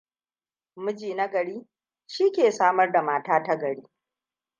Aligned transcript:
Miji 0.75 1.13
nagari 1.13 1.67
shi 2.07 2.31
ke 2.31 2.51
samar 2.51 2.91
da 2.91 3.01
mata 3.01 3.43
tagari. 3.43 3.83